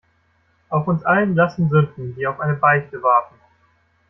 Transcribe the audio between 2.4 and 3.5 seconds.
Beichte warten.